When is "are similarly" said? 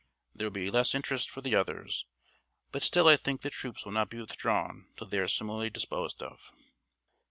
5.19-5.69